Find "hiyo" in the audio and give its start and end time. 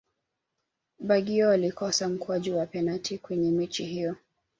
3.85-4.15